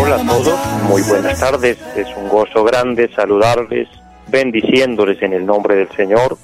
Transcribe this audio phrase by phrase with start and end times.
[0.00, 0.58] Hola a todos,
[0.88, 1.78] muy buenas tardes.
[1.96, 3.88] Es un gozo grande saludarles,
[4.28, 6.36] bendiciéndoles en el nombre del Señor,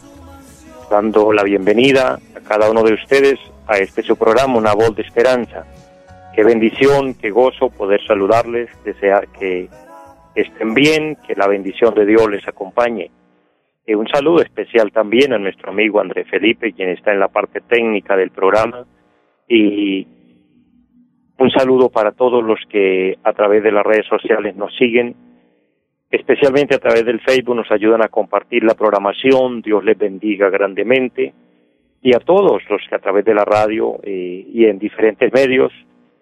[0.89, 5.03] dando la bienvenida a cada uno de ustedes a este su programa, Una Voz de
[5.03, 5.65] Esperanza.
[6.35, 9.69] Qué bendición, qué gozo poder saludarles, desear que
[10.37, 13.11] estén bien, que la bendición de Dios les acompañe.
[13.85, 17.61] Y un saludo especial también a nuestro amigo André Felipe, quien está en la parte
[17.63, 18.87] técnica del programa,
[19.49, 20.07] y
[21.41, 25.17] un saludo para todos los que a través de las redes sociales nos siguen,
[26.11, 31.33] especialmente a través del Facebook nos ayudan a compartir la programación, Dios les bendiga grandemente,
[32.03, 35.73] y a todos los que a través de la radio eh, y en diferentes medios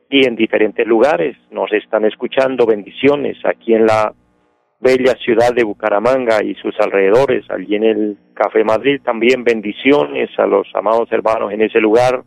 [0.09, 4.13] y en diferentes lugares nos están escuchando, bendiciones aquí en la
[4.81, 10.47] bella ciudad de Bucaramanga y sus alrededores, allí en el Café Madrid, también bendiciones a
[10.47, 12.23] los amados hermanos en ese lugar.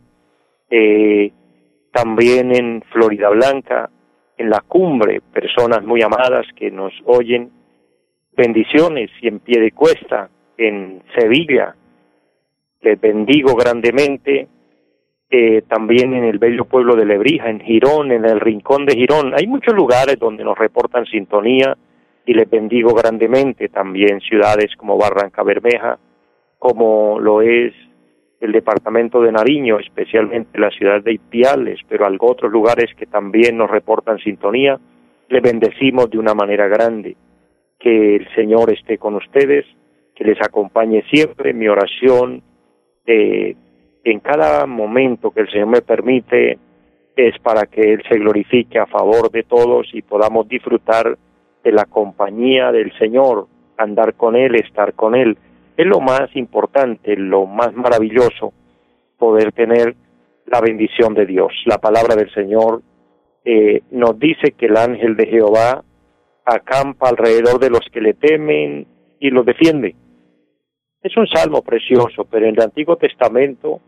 [0.70, 1.32] Eh,
[1.92, 3.90] también en Florida Blanca,
[4.36, 7.50] en la cumbre, personas muy amadas que nos oyen,
[8.36, 11.76] bendiciones y en pie de cuesta, en Sevilla,
[12.80, 14.48] les bendigo grandemente,
[15.30, 19.32] eh, también en el bello pueblo de Lebrija, en Girón, en el rincón de Girón,
[19.34, 21.76] hay muchos lugares donde nos reportan sintonía
[22.24, 25.98] y les bendigo grandemente, también ciudades como Barranca Bermeja,
[26.58, 27.72] como lo es
[28.42, 33.56] el departamento de Nariño, especialmente la ciudad de Ipiales, pero algo otros lugares que también
[33.56, 34.80] nos reportan sintonía,
[35.28, 37.16] le bendecimos de una manera grande.
[37.78, 39.64] Que el Señor esté con ustedes,
[40.16, 41.54] que les acompañe siempre.
[41.54, 42.42] Mi oración
[43.06, 43.54] eh,
[44.02, 46.58] en cada momento que el Señor me permite
[47.14, 51.16] es para que Él se glorifique a favor de todos y podamos disfrutar
[51.62, 53.46] de la compañía del Señor,
[53.76, 55.38] andar con Él, estar con Él
[55.82, 58.52] es lo más importante, lo más maravilloso,
[59.18, 59.94] poder tener
[60.46, 61.52] la bendición de Dios.
[61.66, 62.82] La palabra del Señor
[63.44, 65.84] eh, nos dice que el ángel de Jehová
[66.44, 68.86] acampa alrededor de los que le temen
[69.20, 69.94] y los defiende.
[71.02, 73.80] Es un salmo precioso, pero en el Antiguo Testamento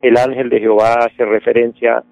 [0.00, 2.02] el ángel de Jehová hace referencia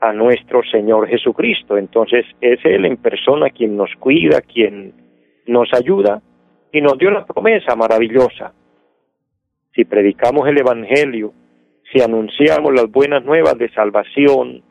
[0.00, 1.76] a nuestro Señor Jesucristo.
[1.76, 4.94] Entonces es Él en persona quien nos cuida, quien
[5.46, 6.22] nos ayuda
[6.72, 8.52] y nos dio la promesa maravillosa.
[9.74, 11.32] Si predicamos el Evangelio,
[11.92, 14.62] si anunciamos las buenas nuevas de salvación,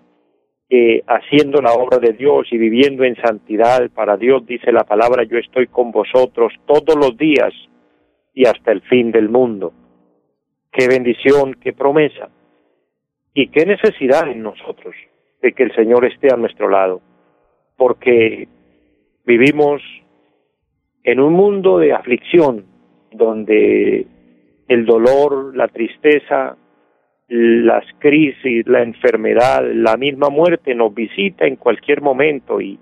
[1.07, 5.37] haciendo la obra de Dios y viviendo en santidad para Dios, dice la palabra, yo
[5.37, 7.51] estoy con vosotros todos los días
[8.33, 9.73] y hasta el fin del mundo.
[10.71, 12.29] Qué bendición, qué promesa.
[13.33, 14.95] Y qué necesidad en nosotros
[15.41, 17.01] de que el Señor esté a nuestro lado,
[17.77, 18.47] porque
[19.25, 19.81] vivimos
[21.11, 22.65] en un mundo de aflicción
[23.11, 24.05] donde
[24.67, 26.55] el dolor, la tristeza,
[27.27, 32.77] las crisis, la enfermedad, la misma muerte nos visita en cualquier momento y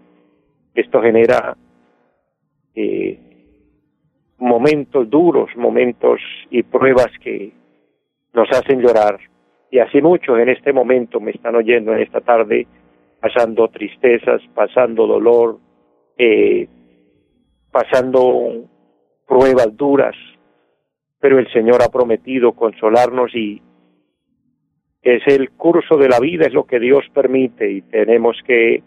[0.76, 1.56] esto genera
[2.76, 3.18] eh,
[4.40, 7.54] momentos duros, momentos y pruebas que
[8.34, 9.20] nos hacen llorar.
[9.72, 12.68] Y así muchos en este momento me están oyendo en esta tarde,
[13.22, 15.60] pasando tristezas, pasando dolor,
[16.18, 16.68] eh,
[17.78, 18.66] pasando
[19.28, 20.16] pruebas duras,
[21.20, 23.62] pero el Señor ha prometido consolarnos y
[25.04, 28.82] es el curso de la vida, es lo que Dios permite y tenemos que,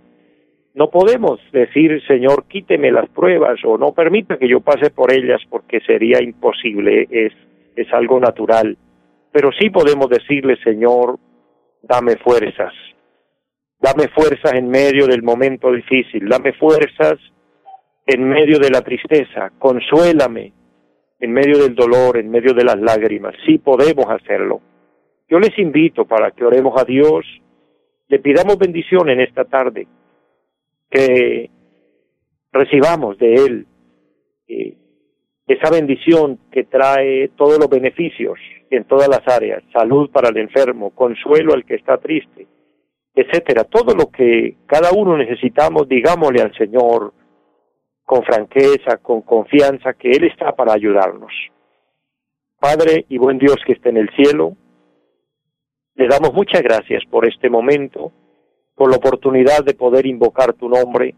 [0.75, 5.41] no podemos decir, Señor, quíteme las pruebas o no permita que yo pase por ellas
[5.49, 7.33] porque sería imposible, es,
[7.77, 8.77] es algo natural,
[9.31, 11.17] pero sí podemos decirle, Señor,
[11.81, 12.73] dame fuerzas,
[13.79, 17.21] dame fuerzas en medio del momento difícil, dame fuerzas
[18.07, 20.53] en medio de la tristeza, consuélame
[21.21, 23.35] en medio del dolor, en medio de las lágrimas.
[23.47, 24.61] Sí podemos hacerlo.
[25.29, 27.25] Yo les invito para que oremos a Dios,
[28.09, 29.87] le pidamos bendición en esta tarde,
[30.91, 31.51] que
[32.53, 33.67] recibamos de Él
[34.49, 34.77] eh,
[35.47, 38.39] esa bendición que trae todos los beneficios
[38.71, 42.47] en todas las áreas, salud para el enfermo, consuelo al que está triste,
[43.15, 43.65] etcétera.
[43.65, 47.13] Todo lo que cada uno necesitamos, digámosle al Señor,
[48.11, 51.31] con franqueza, con confianza, que Él está para ayudarnos.
[52.59, 54.57] Padre y buen Dios que esté en el cielo,
[55.95, 58.11] le damos muchas gracias por este momento,
[58.75, 61.15] por la oportunidad de poder invocar tu nombre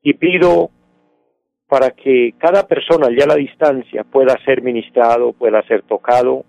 [0.00, 0.70] y pido
[1.66, 6.44] para que cada persona ya a la distancia pueda ser ministrado, pueda ser tocado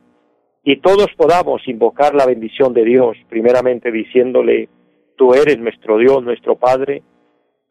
[0.63, 4.69] y todos podamos invocar la bendición de Dios, primeramente diciéndole,
[5.17, 7.01] tú eres nuestro Dios, nuestro Padre,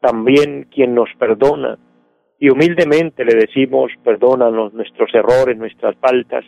[0.01, 1.79] también quien nos perdona,
[2.43, 6.43] y humildemente le decimos, perdónanos nuestros errores, nuestras faltas,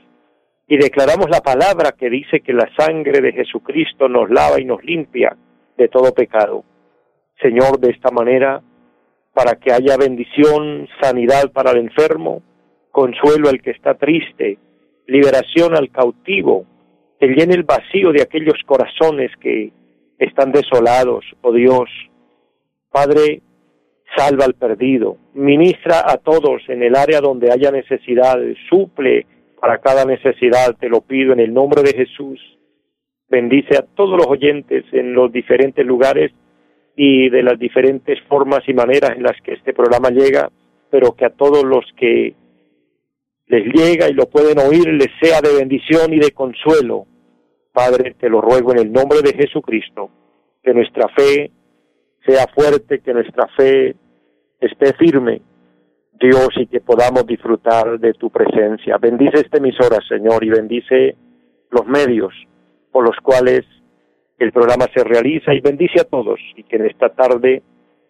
[0.68, 4.84] y declaramos la palabra que dice que la sangre de Jesucristo nos lava y nos
[4.84, 5.38] limpia
[5.78, 6.66] de todo pecado.
[7.42, 8.62] Señor, de esta manera,
[9.34, 12.42] para que haya bendición, sanidad para el enfermo,
[12.92, 14.58] consuelo al que está triste,
[15.08, 16.66] liberación al cautivo,
[17.22, 19.72] que llene el vacío de aquellos corazones que
[20.20, 21.90] están desolados, oh Dios.
[22.92, 23.44] Padre,
[24.16, 28.38] salva al perdido, ministra a todos en el área donde haya necesidad,
[28.70, 29.26] suple
[29.60, 32.40] para cada necesidad, te lo pido en el nombre de Jesús.
[33.28, 36.32] Bendice a todos los oyentes en los diferentes lugares
[36.96, 40.50] y de las diferentes formas y maneras en las que este programa llega,
[40.90, 42.36] pero que a todos los que
[43.48, 47.06] les llega y lo pueden oír les sea de bendición y de consuelo.
[47.74, 50.10] Padre, te lo ruego en el nombre de Jesucristo,
[50.64, 51.52] que nuestra fe
[52.26, 53.96] sea fuerte, que nuestra fe
[54.68, 55.42] esté firme,
[56.20, 58.98] Dios, y que podamos disfrutar de tu presencia.
[58.98, 61.16] Bendice esta emisora, Señor, y bendice
[61.72, 62.34] los medios
[62.92, 63.66] por los cuales
[64.38, 67.64] el programa se realiza y bendice a todos y que en esta tarde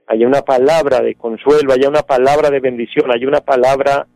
[0.07, 4.07] haya una palabra de consuelo, haya una palabra de bendición, haya una palabra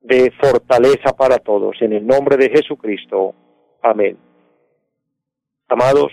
[0.00, 1.76] de fortaleza para todos.
[1.80, 3.34] En el nombre de Jesucristo.
[3.82, 4.18] Amén.
[5.68, 6.12] Amados,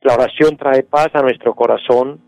[0.00, 2.20] la oración trae paz a nuestro corazón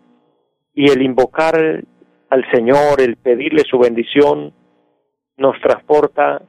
[0.79, 1.83] y el invocar
[2.31, 4.53] al Señor, el pedirle su bendición,
[5.37, 6.41] nos transporta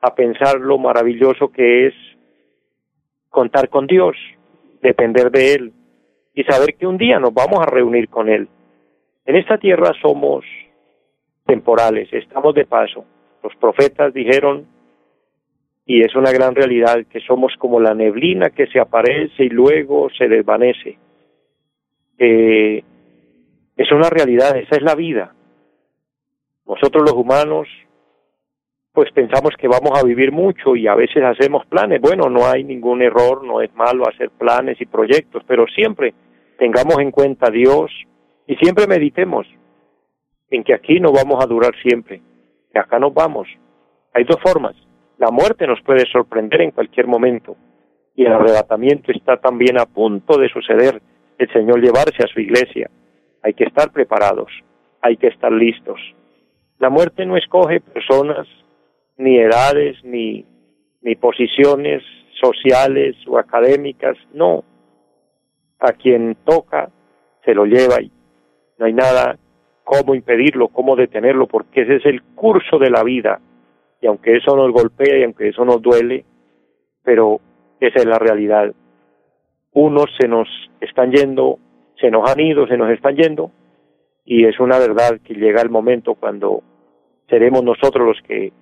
[0.00, 1.94] a pensar lo maravilloso que es
[3.28, 4.16] contar con Dios,
[4.82, 5.72] depender de Él
[6.34, 8.48] y saber que un día nos vamos a reunir con Él.
[9.24, 10.44] En esta tierra somos
[11.46, 13.04] temporales, estamos de paso.
[13.44, 14.66] Los profetas dijeron,
[15.86, 20.10] y es una gran realidad, que somos como la neblina que se aparece y luego
[20.18, 20.98] se desvanece.
[22.18, 22.82] Eh,
[23.78, 25.32] es una realidad, esa es la vida.
[26.66, 27.68] Nosotros los humanos,
[28.92, 32.00] pues pensamos que vamos a vivir mucho y a veces hacemos planes.
[32.00, 36.12] Bueno, no hay ningún error, no es malo hacer planes y proyectos, pero siempre
[36.58, 37.92] tengamos en cuenta a Dios
[38.48, 39.46] y siempre meditemos
[40.50, 42.20] en que aquí no vamos a durar siempre,
[42.72, 43.46] que acá nos vamos.
[44.12, 44.74] Hay dos formas.
[45.18, 47.56] La muerte nos puede sorprender en cualquier momento
[48.16, 51.00] y el arrebatamiento está también a punto de suceder,
[51.38, 52.90] el Señor llevarse a su iglesia.
[53.48, 54.52] Hay que estar preparados,
[55.00, 55.98] hay que estar listos.
[56.78, 58.46] La muerte no escoge personas,
[59.16, 60.44] ni edades, ni,
[61.00, 62.02] ni posiciones
[62.42, 64.64] sociales o académicas, no.
[65.78, 66.90] A quien toca
[67.42, 68.12] se lo lleva y
[68.76, 69.38] no hay nada
[69.82, 73.40] cómo impedirlo, cómo detenerlo, porque ese es el curso de la vida.
[74.02, 76.26] Y aunque eso nos golpea y aunque eso nos duele,
[77.02, 77.40] pero
[77.80, 78.74] esa es la realidad.
[79.72, 80.46] Unos se nos
[80.82, 81.58] están yendo
[82.00, 83.50] se nos han ido, se nos están yendo,
[84.24, 86.62] y es una verdad que llega el momento cuando
[87.28, 88.52] seremos nosotros los que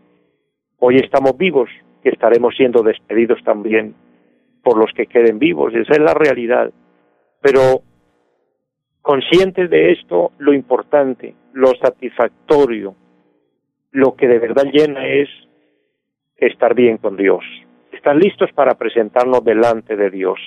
[0.79, 1.69] hoy estamos vivos,
[2.03, 3.95] que estaremos siendo despedidos también
[4.63, 6.71] por los que queden vivos, esa es la realidad.
[7.41, 7.83] Pero
[9.03, 12.95] conscientes de esto, lo importante, lo satisfactorio,
[13.93, 15.29] lo que de verdad llena es
[16.37, 17.45] estar bien con Dios,
[17.93, 20.39] estar listos para presentarnos delante de Dios.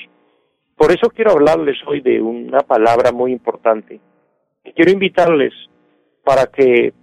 [0.80, 4.00] Por eso quiero hablarles hoy de una palabra muy importante.
[4.74, 5.52] Quiero invitarles
[6.24, 6.94] para que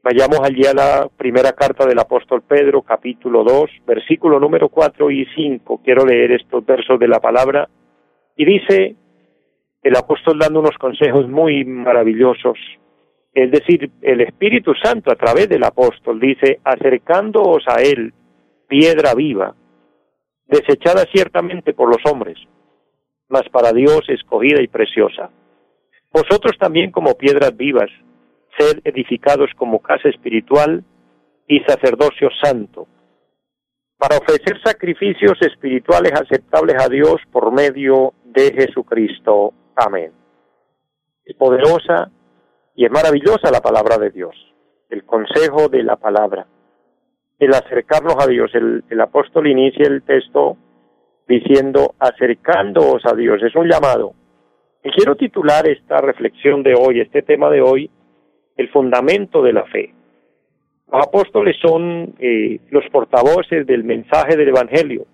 [0.00, 5.26] vayamos allí a la primera carta del apóstol Pedro, capítulo 2, versículo número 4 y
[5.34, 5.80] 5.
[5.82, 7.68] Quiero leer estos versos de la palabra.
[8.36, 8.94] Y dice
[9.82, 12.56] el apóstol dando unos consejos muy maravillosos.
[13.34, 18.14] Es decir, el Espíritu Santo a través del apóstol dice, acercándoos a él,
[18.68, 19.52] piedra viva,
[20.46, 22.38] desechada ciertamente por los hombres
[23.28, 25.30] mas para Dios escogida y preciosa.
[26.12, 27.90] Vosotros también como piedras vivas,
[28.58, 30.84] sed edificados como casa espiritual
[31.46, 32.86] y sacerdocio santo,
[33.98, 39.52] para ofrecer sacrificios espirituales aceptables a Dios por medio de Jesucristo.
[39.74, 40.12] Amén.
[41.24, 42.10] Es poderosa
[42.74, 44.34] y es maravillosa la palabra de Dios,
[44.90, 46.46] el consejo de la palabra,
[47.38, 48.54] el acercarnos a Dios.
[48.54, 50.56] El, el apóstol inicia el texto
[51.26, 53.42] diciendo acercándoos a Dios.
[53.42, 54.14] Es un llamado.
[54.84, 57.90] Y quiero titular esta reflexión de hoy, este tema de hoy,
[58.56, 59.92] el fundamento de la fe.
[60.90, 65.06] Los apóstoles son eh, los portavoces del mensaje del Evangelio.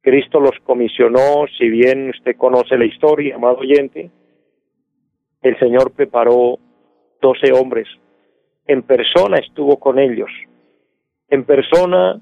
[0.00, 4.10] Cristo los comisionó, si bien usted conoce la historia, amado oyente,
[5.42, 6.58] el Señor preparó
[7.20, 7.88] doce hombres,
[8.66, 10.30] en persona estuvo con ellos,
[11.28, 12.20] en persona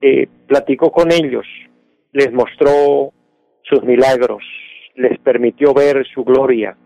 [0.00, 1.46] eh, platicó con ellos,
[2.12, 3.12] les mostró
[3.62, 4.42] sus milagros,
[4.94, 6.76] les permitió ver su gloria,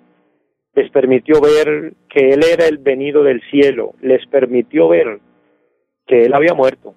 [0.75, 5.21] les permitió ver que Él era el venido del cielo, les permitió ver
[6.07, 6.95] que Él había muerto,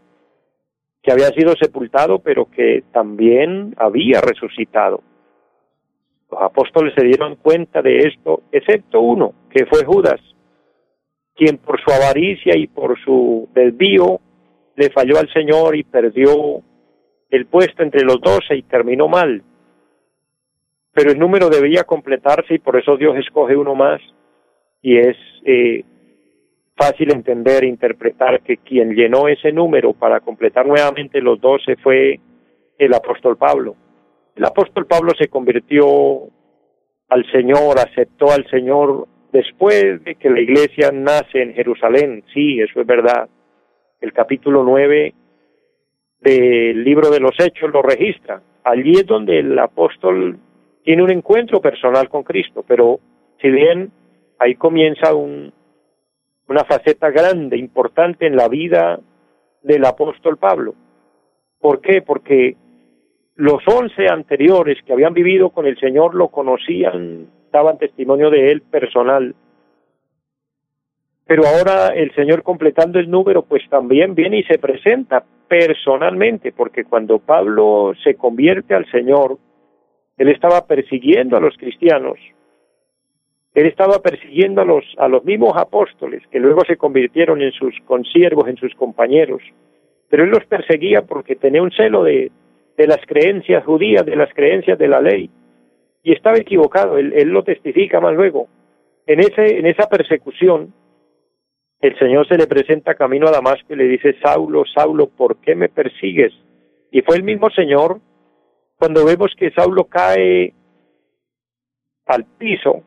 [1.03, 5.01] que había sido sepultado, pero que también había resucitado.
[6.31, 10.19] Los apóstoles se dieron cuenta de esto, excepto uno, que fue Judas,
[11.35, 14.19] quien por su avaricia y por su desvío
[14.75, 16.61] le falló al Señor y perdió
[17.29, 19.43] el puesto entre los doce y terminó mal.
[20.93, 24.01] Pero el número debía completarse y por eso Dios escoge uno más
[24.81, 25.83] y es eh,
[26.75, 32.19] fácil entender e interpretar que quien llenó ese número para completar nuevamente los doce fue
[32.77, 33.75] el apóstol Pablo.
[34.35, 35.85] El apóstol Pablo se convirtió
[37.09, 42.23] al Señor, aceptó al Señor después de que la iglesia nace en Jerusalén.
[42.33, 43.29] Sí, eso es verdad.
[44.01, 45.13] El capítulo nueve
[46.25, 48.41] del libro de los Hechos lo registra.
[48.63, 50.39] Allí es donde el apóstol
[50.83, 52.99] tiene un encuentro personal con Cristo, pero
[53.41, 53.91] si bien
[54.39, 55.53] ahí comienza un,
[56.47, 58.99] una faceta grande, importante en la vida
[59.61, 60.73] del apóstol Pablo.
[61.59, 62.01] ¿Por qué?
[62.01, 62.55] Porque
[63.35, 68.61] los once anteriores que habían vivido con el Señor lo conocían, daban testimonio de él
[68.61, 69.35] personal.
[71.27, 76.85] Pero ahora el Señor completando el número, pues también viene y se presenta personalmente, porque
[76.85, 79.37] cuando Pablo se convierte al Señor,
[80.17, 82.19] él estaba persiguiendo a los cristianos,
[83.55, 87.73] él estaba persiguiendo a los, a los mismos apóstoles, que luego se convirtieron en sus
[87.85, 89.41] consiervos, en sus compañeros,
[90.09, 92.31] pero él los perseguía porque tenía un celo de,
[92.77, 95.29] de las creencias judías, de las creencias de la ley,
[96.03, 98.47] y estaba equivocado, él, lo testifica más luego.
[99.07, 100.73] En, ese, en esa persecución,
[101.81, 105.55] el Señor se le presenta camino a Damasco y le dice, Saulo, Saulo, ¿por qué
[105.55, 106.33] me persigues?
[106.91, 107.99] Y fue el mismo Señor
[108.77, 110.53] cuando vemos que Saulo cae
[112.05, 112.83] al piso,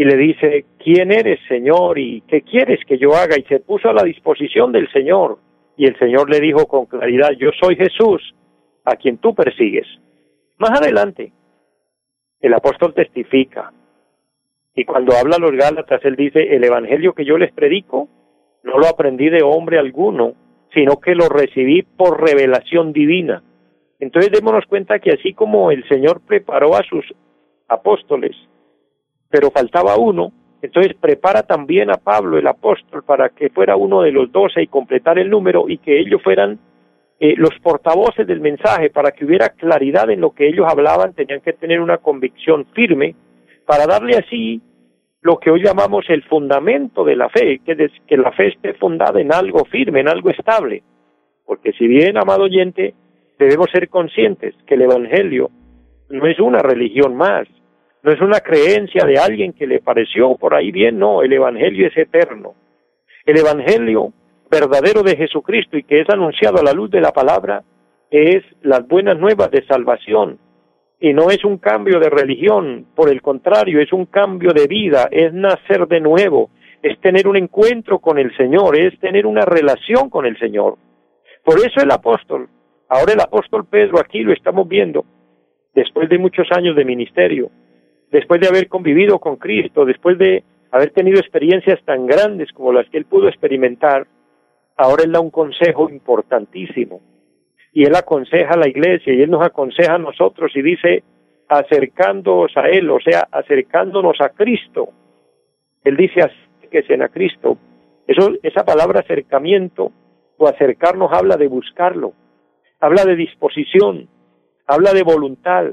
[0.00, 1.98] y le dice, ¿quién eres, Señor?
[1.98, 3.36] ¿Y qué quieres que yo haga?
[3.38, 5.38] Y se puso a la disposición del Señor.
[5.76, 8.34] Y el Señor le dijo con claridad, yo soy Jesús,
[8.84, 9.86] a quien tú persigues.
[10.56, 11.34] Más adelante,
[12.40, 13.74] el apóstol testifica.
[14.74, 18.08] Y cuando habla a los Gálatas, él dice, el Evangelio que yo les predico,
[18.62, 20.34] no lo aprendí de hombre alguno,
[20.72, 23.42] sino que lo recibí por revelación divina.
[23.98, 27.04] Entonces démonos cuenta que así como el Señor preparó a sus
[27.68, 28.36] apóstoles
[29.30, 34.12] pero faltaba uno, entonces prepara también a Pablo, el apóstol, para que fuera uno de
[34.12, 36.58] los doce y completar el número y que ellos fueran
[37.20, 41.40] eh, los portavoces del mensaje, para que hubiera claridad en lo que ellos hablaban, tenían
[41.40, 43.14] que tener una convicción firme
[43.70, 44.60] para darle así
[45.20, 49.20] lo que hoy llamamos el fundamento de la fe, que, que la fe esté fundada
[49.20, 50.82] en algo firme, en algo estable.
[51.46, 52.94] Porque si bien, amado oyente,
[53.38, 55.50] debemos ser conscientes que el Evangelio
[56.08, 57.46] no es una religión más,
[58.02, 61.86] no es una creencia de alguien que le pareció por ahí bien, no, el Evangelio
[61.86, 62.56] es eterno.
[63.24, 64.12] El Evangelio
[64.50, 67.62] verdadero de Jesucristo y que es anunciado a la luz de la palabra
[68.10, 70.40] es las buenas nuevas de salvación
[71.00, 75.08] y no es un cambio de religión, por el contrario, es un cambio de vida,
[75.10, 76.50] es nacer de nuevo,
[76.82, 80.76] es tener un encuentro con el Señor, es tener una relación con el Señor.
[81.42, 82.48] Por eso el apóstol,
[82.88, 85.06] ahora el apóstol Pedro aquí lo estamos viendo,
[85.74, 87.50] después de muchos años de ministerio,
[88.10, 92.88] después de haber convivido con Cristo, después de haber tenido experiencias tan grandes como las
[92.90, 94.06] que él pudo experimentar,
[94.76, 97.00] ahora él da un consejo importantísimo.
[97.72, 101.04] Y él aconseja a la iglesia y él nos aconseja a nosotros y dice,
[101.48, 104.88] acercándonos a él, o sea, acercándonos a Cristo.
[105.84, 107.58] Él dice, acérquese a Cristo.
[108.06, 109.92] Eso, esa palabra acercamiento
[110.36, 112.12] o acercarnos habla de buscarlo,
[112.80, 114.08] habla de disposición,
[114.66, 115.66] habla de voluntad,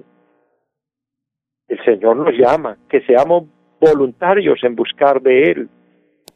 [1.68, 3.44] el Señor nos llama, que seamos
[3.80, 5.70] voluntarios en buscar de Él.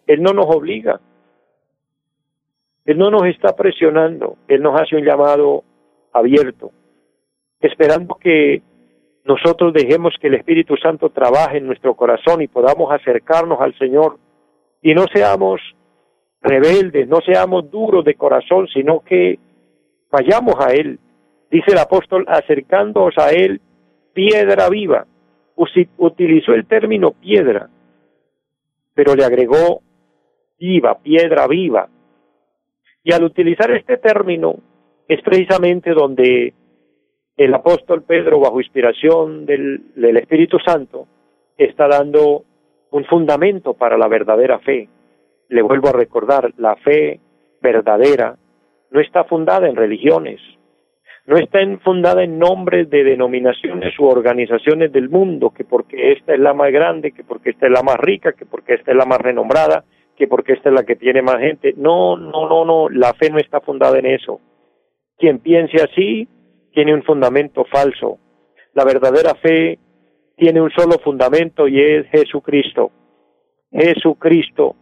[0.08, 1.00] Él no nos obliga.
[2.86, 4.38] Él no nos está presionando.
[4.48, 5.64] Él nos hace un llamado
[6.14, 6.72] abierto,
[7.60, 8.62] esperando que
[9.24, 14.18] nosotros dejemos que el Espíritu Santo trabaje en nuestro corazón y podamos acercarnos al Señor
[14.82, 15.62] y no seamos
[16.42, 19.38] rebeldes, no seamos duros de corazón, sino que
[20.12, 21.00] vayamos a Él.
[21.52, 23.62] Dice el apóstol, acercándonos a Él,
[24.14, 25.06] piedra viva
[25.98, 27.70] utilizó el término piedra,
[28.94, 29.82] pero le agregó
[30.60, 31.88] viva, piedra viva.
[33.03, 34.55] Y al utilizar este término
[35.08, 36.53] es precisamente donde
[37.36, 41.08] el apóstol Pedro, bajo inspiración del, Espíritu Santo,
[41.58, 42.43] está dando
[42.91, 44.88] un fundamento para la verdadera fe.
[45.50, 47.20] Le vuelvo a recordar, la fe
[47.62, 48.38] verdadera
[48.91, 50.39] no está fundada en religiones,
[51.25, 56.39] no está fundada en nombres de denominaciones u organizaciones del mundo, que porque esta es
[56.39, 59.05] la más grande, que porque esta es la más rica, que porque esta es la
[59.05, 59.84] más renombrada,
[60.22, 61.74] que porque esta es la que tiene más gente.
[61.78, 64.40] No, no, no, no, la fe no está fundada en eso.
[65.18, 66.28] Quien piense así
[66.75, 68.20] tiene un fundamento falso.
[68.75, 69.80] La verdadera fe
[70.38, 72.92] tiene un solo fundamento y es Jesucristo.
[73.72, 74.75] Jesucristo,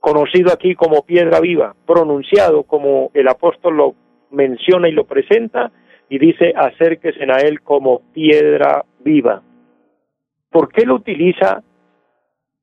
[0.00, 3.94] conocido aquí como piedra viva, pronunciado como el apóstol lo
[4.30, 5.70] menciona y lo presenta,
[6.08, 9.42] y dice acérquese a él como piedra viva.
[10.50, 11.62] ¿Por qué lo utiliza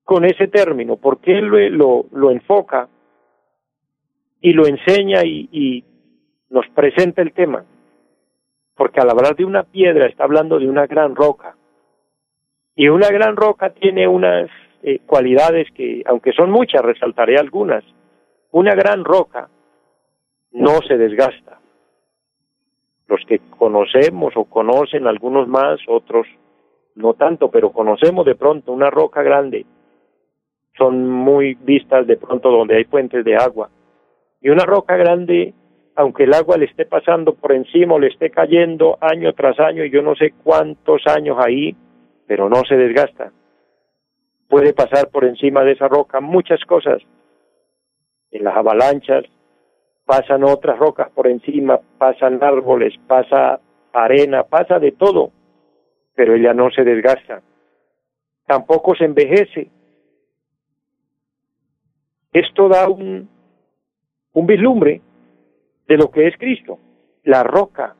[0.05, 0.95] con ese término?
[0.95, 2.87] ¿Por qué lo, lo, enfoca
[4.39, 5.83] y lo enseña y,
[6.49, 7.65] nos presenta el tema?
[8.75, 11.57] Porque al hablar de una piedra está hablando de una gran roca.
[12.75, 14.49] Y una gran roca tiene unas
[14.83, 17.83] eh, cualidades que, aunque son muchas, resaltaré algunas.
[18.51, 19.49] Una gran roca
[20.51, 21.59] no se desgasta.
[23.07, 26.27] Los que conocemos o conocen algunos más, otros
[26.95, 29.65] no tanto, pero conocemos de pronto una roca grande.
[30.77, 33.69] Son muy vistas de pronto donde hay fuentes de agua.
[34.41, 35.53] Y una roca grande,
[35.95, 39.91] aunque el agua le esté pasando por encima le esté cayendo año tras año, y
[39.91, 41.75] yo no sé cuántos años ahí,
[42.27, 43.31] pero no se desgasta
[44.47, 47.01] puede pasar por encima de esa roca muchas cosas.
[48.31, 49.25] En las avalanchas
[50.05, 53.59] pasan otras rocas por encima, pasan árboles, pasa
[53.93, 55.31] arena, pasa de todo,
[56.15, 57.41] pero ella no se desgasta.
[58.45, 59.69] Tampoco se envejece.
[62.35, 63.29] Esto da un,
[64.33, 64.99] un vislumbre
[65.87, 66.77] de lo que es Cristo,
[67.23, 67.95] la roca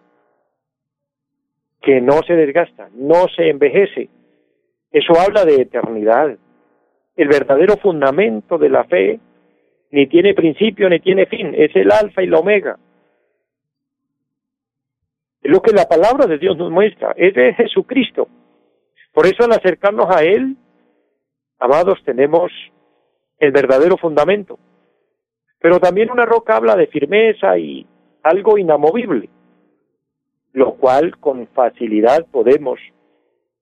[1.82, 4.10] que no se desgasta, no se envejece,
[4.92, 6.38] eso habla de eternidad.
[7.16, 9.22] El verdadero fundamento de la fe
[9.92, 12.78] ni tiene principio ni tiene fin, es el alfa y la omega.
[15.42, 18.28] Es lo que la palabra de Dios nos muestra, es de Jesucristo.
[19.14, 20.58] Por eso al acercarnos a Él,
[21.58, 22.52] amados, tenemos
[23.40, 24.58] el verdadero fundamento.
[25.60, 27.86] Pero también una roca habla de firmeza y
[28.24, 29.30] algo inamovible,
[30.54, 32.80] lo cual con facilidad podemos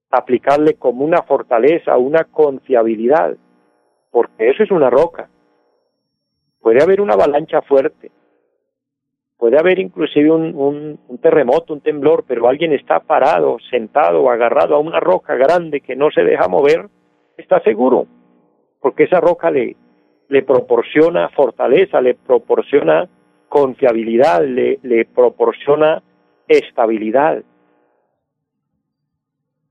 [0.10, 3.36] aplicarle como una fortaleza, una confiabilidad,
[4.12, 5.30] porque eso es una roca.
[6.62, 8.12] Puede haber una avalancha fuerte,
[9.38, 14.80] puede haber inclusive un, un, terremoto, un temblor, pero alguien está parado, sentado, agarrado a
[14.80, 16.88] una roca grande que no se deja mover,
[17.36, 18.08] está seguro,
[18.84, 19.78] porque esa roca le,
[20.46, 23.08] proporciona fortaleza, le proporciona
[23.48, 26.04] confiabilidad, le, le proporciona
[26.50, 27.42] estabilidad.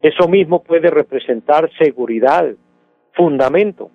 [0.00, 2.54] Eso mismo puede representar seguridad,
[3.12, 3.90] fundamento.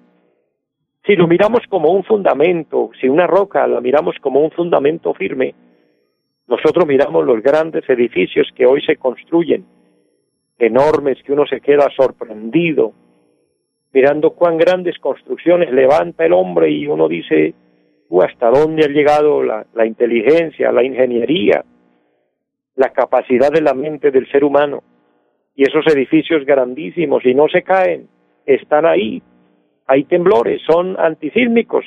[1.03, 5.55] Si lo miramos como un fundamento, si una roca la miramos como un fundamento firme,
[6.45, 9.65] nosotros miramos los grandes edificios que hoy se construyen,
[10.59, 12.93] enormes, que uno se queda sorprendido,
[13.97, 17.53] mirando cuán grandes construcciones levanta el hombre y uno dice,
[18.21, 21.63] ¿hasta dónde ha llegado la, la inteligencia, la ingeniería,
[22.75, 24.83] la capacidad de la mente del ser humano?
[25.57, 28.07] y esos edificios grandísimos y no se caen,
[28.45, 29.23] están ahí.
[29.87, 31.83] Hay temblores, son antisísmicos,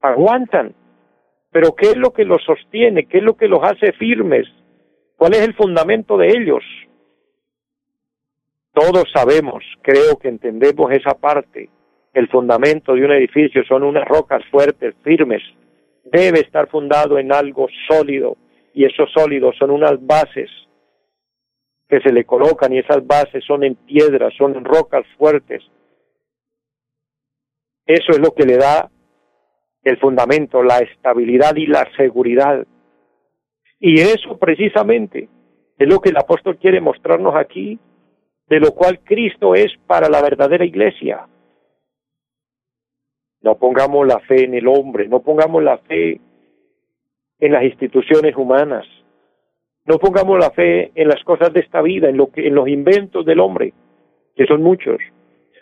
[0.00, 0.72] aguantan.
[1.50, 3.06] Pero ¿qué es lo que los sostiene?
[3.06, 4.46] ¿Qué es lo que los hace firmes?
[5.16, 6.62] ¿Cuál es el fundamento de ellos?
[8.76, 11.70] Todos sabemos, creo que entendemos esa parte.
[12.12, 15.42] El fundamento de un edificio son unas rocas fuertes, firmes.
[16.04, 18.36] Debe estar fundado en algo sólido
[18.74, 20.50] y esos sólidos son unas bases
[21.88, 25.62] que se le colocan y esas bases son en piedras, son en rocas fuertes.
[27.86, 28.90] Eso es lo que le da
[29.84, 32.66] el fundamento, la estabilidad y la seguridad.
[33.80, 35.30] Y eso precisamente
[35.78, 37.78] es lo que el apóstol quiere mostrarnos aquí,
[38.48, 41.26] de lo cual Cristo es para la verdadera iglesia.
[43.42, 46.20] No pongamos la fe en el hombre, no pongamos la fe
[47.38, 48.86] en las instituciones humanas,
[49.84, 52.68] no pongamos la fe en las cosas de esta vida, en, lo que, en los
[52.68, 53.72] inventos del hombre,
[54.34, 54.98] que son muchos.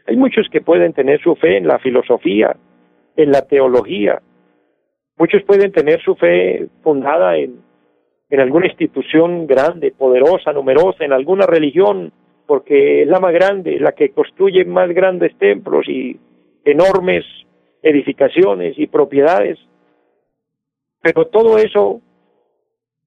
[0.06, 2.56] Hay muchos que pueden tener su fe en la filosofía,
[3.16, 4.20] en la teología.
[5.16, 7.60] Muchos pueden tener su fe fundada en,
[8.30, 12.12] en alguna institución grande, poderosa, numerosa, en alguna religión,
[12.46, 16.18] porque es la más grande, la que construye más grandes templos y
[16.64, 17.24] enormes
[17.82, 19.58] edificaciones y propiedades.
[21.00, 22.00] Pero todo eso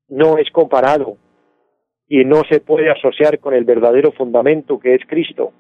[0.10, 1.18] no es comparado
[2.08, 5.52] y no se puede asociar con el verdadero fundamento que es Cristo.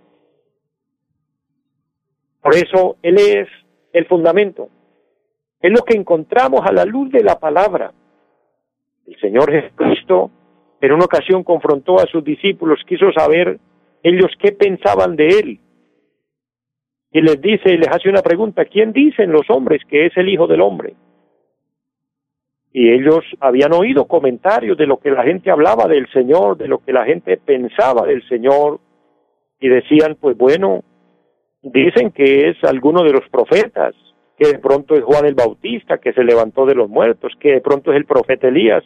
[2.41, 3.47] Por eso Él es
[3.91, 4.69] el fundamento.
[5.59, 7.91] Es lo que encontramos a la luz de la palabra.
[9.05, 10.31] El Señor Jesucristo
[10.79, 13.59] en una ocasión confrontó a sus discípulos, quiso saber
[14.03, 15.59] ellos qué pensaban de Él.
[17.11, 20.29] Y les dice, y les hace una pregunta, ¿quién dicen los hombres que es el
[20.29, 20.93] Hijo del Hombre?
[22.73, 26.79] Y ellos habían oído comentarios de lo que la gente hablaba del Señor, de lo
[26.79, 28.79] que la gente pensaba del Señor,
[29.59, 30.83] y decían, pues bueno,
[31.61, 33.95] dicen que es alguno de los profetas,
[34.37, 37.61] que de pronto es Juan el Bautista, que se levantó de los muertos, que de
[37.61, 38.83] pronto es el profeta Elías,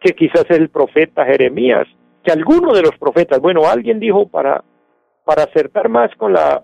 [0.00, 1.86] que quizás es el profeta Jeremías,
[2.22, 4.62] que alguno de los profetas, bueno, alguien dijo para,
[5.24, 6.62] para acertar más con la,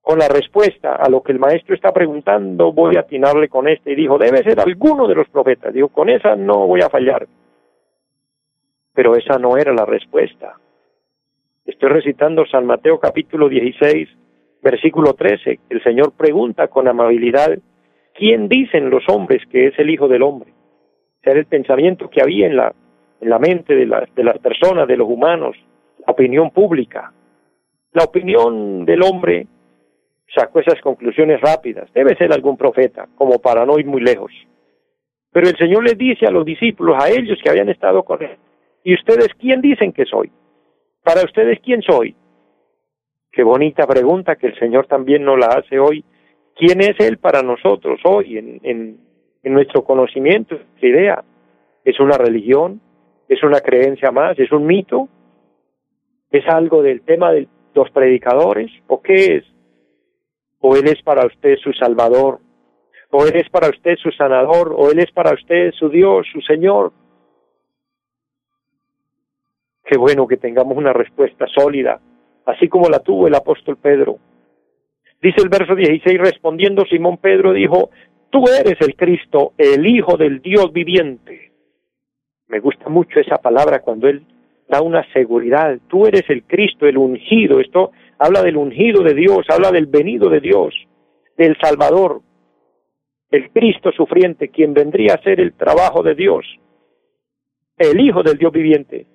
[0.00, 3.92] con la respuesta a lo que el maestro está preguntando, voy a atinarle con este,
[3.92, 7.26] y dijo, debe ser alguno de los profetas, dijo, con esa no voy a fallar.
[8.94, 10.58] Pero esa no era la respuesta.
[11.64, 14.08] Estoy recitando San Mateo capítulo 16,
[14.66, 17.56] Versículo 13, el Señor pregunta con amabilidad,
[18.14, 20.52] ¿quién dicen los hombres que es el Hijo del Hombre?
[21.22, 22.74] Era el pensamiento que había en la,
[23.20, 25.56] en la mente de, de las personas, de los humanos,
[26.06, 27.12] la opinión pública.
[27.92, 29.46] La opinión del hombre
[30.34, 31.90] sacó esas conclusiones rápidas.
[31.94, 34.32] Debe ser algún profeta, como para no ir muy lejos.
[35.32, 38.36] Pero el Señor les dice a los discípulos, a ellos que habían estado con Él,
[38.84, 40.30] ¿y ustedes quién dicen que soy?
[41.02, 42.14] Para ustedes, ¿quién soy?
[43.32, 46.04] Qué bonita pregunta que el Señor también nos la hace hoy.
[46.54, 48.98] ¿Quién es Él para nosotros hoy en, en,
[49.42, 50.58] en nuestro conocimiento?
[50.80, 51.22] ¿Qué idea?
[51.84, 52.80] ¿Es una religión?
[53.28, 54.38] ¿Es una creencia más?
[54.38, 55.08] ¿Es un mito?
[56.30, 58.70] ¿Es algo del tema de los predicadores?
[58.86, 59.44] ¿O qué es?
[60.60, 62.40] ¿O Él es para usted su Salvador?
[63.10, 64.74] ¿O Él es para usted su sanador?
[64.76, 66.92] ¿O Él es para usted su Dios, su Señor?
[69.84, 72.00] Qué bueno que tengamos una respuesta sólida
[72.46, 74.18] así como la tuvo el apóstol Pedro.
[75.20, 77.90] Dice el verso 16, respondiendo Simón Pedro dijo,
[78.30, 81.45] tú eres el Cristo, el Hijo del Dios viviente.
[82.48, 84.24] Me gusta mucho esa palabra cuando él
[84.68, 89.46] da una seguridad, tú eres el Cristo, el ungido, esto habla del ungido de Dios,
[89.48, 90.74] habla del venido de Dios,
[91.36, 92.22] del Salvador,
[93.30, 96.44] el Cristo sufriente, quien vendría a hacer el trabajo de Dios,
[97.76, 99.06] el Hijo del Dios viviente.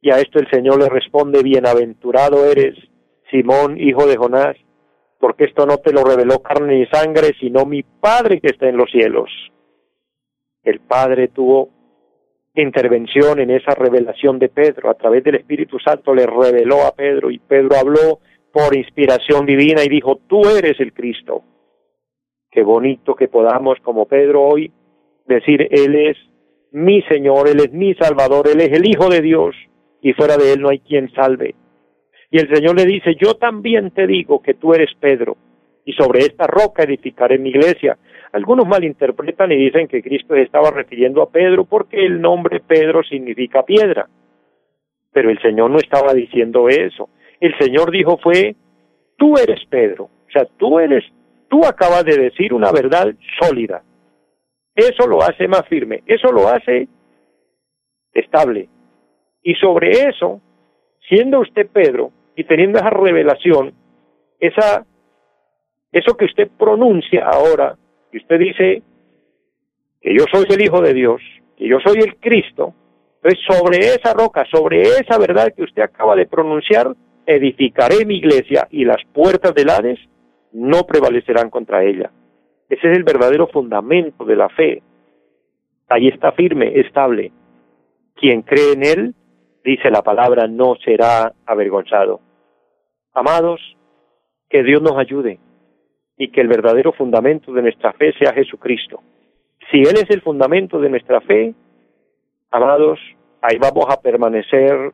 [0.00, 2.76] Y a esto el Señor le responde, bienaventurado eres,
[3.30, 4.56] Simón, hijo de Jonás,
[5.18, 8.76] porque esto no te lo reveló carne ni sangre, sino mi Padre que está en
[8.76, 9.28] los cielos.
[10.62, 11.70] El Padre tuvo
[12.62, 17.30] intervención en esa revelación de Pedro, a través del Espíritu Santo le reveló a Pedro
[17.30, 18.20] y Pedro habló
[18.52, 21.42] por inspiración divina y dijo, tú eres el Cristo.
[22.50, 24.72] Qué bonito que podamos, como Pedro hoy,
[25.26, 26.16] decir, Él es
[26.72, 29.54] mi Señor, Él es mi Salvador, Él es el Hijo de Dios,
[30.00, 31.54] y fuera de él no hay quien salve.
[32.30, 35.36] Y el Señor le dice, yo también te digo que tú eres Pedro,
[35.84, 37.96] y sobre esta roca edificaré mi iglesia.
[38.38, 43.64] Algunos malinterpretan y dicen que Cristo estaba refiriendo a Pedro porque el nombre Pedro significa
[43.64, 44.08] piedra.
[45.12, 47.08] Pero el Señor no estaba diciendo eso.
[47.40, 48.54] El Señor dijo fue,
[49.16, 50.04] tú eres Pedro.
[50.04, 51.04] O sea, tú eres,
[51.48, 53.82] tú acabas de decir una verdad sólida.
[54.76, 56.86] Eso lo hace más firme, eso lo hace
[58.14, 58.68] estable,
[59.42, 60.40] y sobre eso,
[61.08, 63.72] siendo usted Pedro y teniendo esa revelación,
[64.38, 64.84] esa,
[65.90, 67.76] eso que usted pronuncia ahora,
[68.12, 68.82] y usted dice
[70.00, 71.20] que yo soy el Hijo de Dios,
[71.56, 72.74] que yo soy el Cristo,
[73.16, 76.94] entonces sobre esa roca, sobre esa verdad que usted acaba de pronunciar,
[77.26, 79.98] edificaré mi iglesia y las puertas del Hades
[80.52, 82.10] no prevalecerán contra ella.
[82.68, 84.82] Ese es el verdadero fundamento de la fe.
[85.88, 87.32] Ahí está firme, estable.
[88.14, 89.14] Quien cree en él
[89.64, 92.20] dice la palabra, no será avergonzado.
[93.12, 93.60] Amados,
[94.48, 95.38] que Dios nos ayude
[96.18, 99.00] y que el verdadero fundamento de nuestra fe sea Jesucristo.
[99.70, 101.54] Si Él es el fundamento de nuestra fe,
[102.50, 102.98] amados,
[103.40, 104.92] ahí vamos a permanecer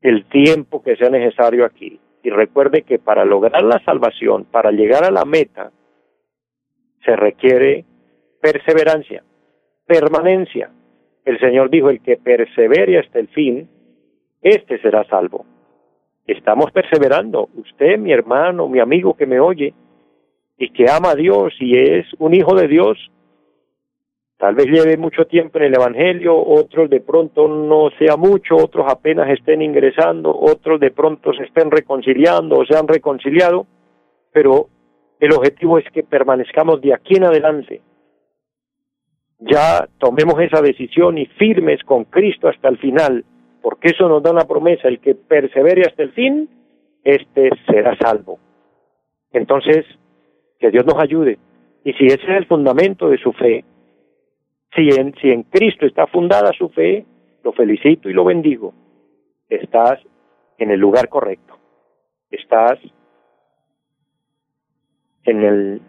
[0.00, 2.00] el tiempo que sea necesario aquí.
[2.24, 5.70] Y recuerde que para lograr la salvación, para llegar a la meta,
[7.04, 7.84] se requiere
[8.40, 9.22] perseverancia,
[9.86, 10.70] permanencia.
[11.24, 13.68] El Señor dijo, el que persevere hasta el fin,
[14.40, 15.46] este será salvo.
[16.26, 17.48] Estamos perseverando.
[17.54, 19.72] Usted, mi hermano, mi amigo que me oye
[20.62, 22.96] y que ama a Dios y es un hijo de Dios,
[24.38, 28.86] tal vez lleve mucho tiempo en el Evangelio, otros de pronto no sea mucho, otros
[28.88, 33.66] apenas estén ingresando, otros de pronto se estén reconciliando o se han reconciliado,
[34.32, 34.68] pero
[35.18, 37.82] el objetivo es que permanezcamos de aquí en adelante.
[39.40, 43.24] Ya tomemos esa decisión y firmes con Cristo hasta el final
[43.60, 46.48] porque eso nos da una promesa, el que persevere hasta el fin,
[47.02, 48.38] este será salvo.
[49.32, 49.86] Entonces,
[50.62, 51.38] que Dios nos ayude.
[51.84, 53.64] Y si ese es el fundamento de su fe,
[54.74, 57.04] si en, si en Cristo está fundada su fe,
[57.42, 58.72] lo felicito y lo bendigo.
[59.48, 59.98] Estás
[60.58, 61.58] en el lugar correcto.
[62.30, 62.78] Estás
[65.24, 65.82] en el,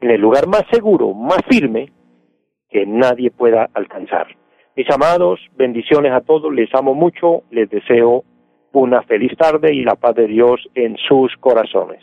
[0.00, 1.92] en el lugar más seguro, más firme
[2.70, 4.28] que nadie pueda alcanzar.
[4.76, 8.24] Mis amados, bendiciones a todos, les amo mucho, les deseo
[8.72, 12.02] una feliz tarde y la paz de Dios en sus corazones.